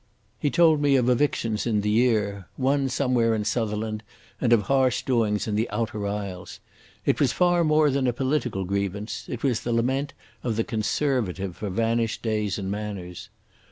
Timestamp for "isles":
6.07-6.59